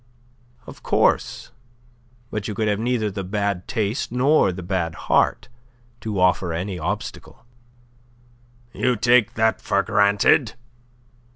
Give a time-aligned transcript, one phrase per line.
[0.65, 1.51] "Of course.
[2.31, 5.47] But you could have neither the bad taste nor the bad heart
[5.99, 7.45] to offer any obstacle."
[8.73, 10.53] "You take that for granted?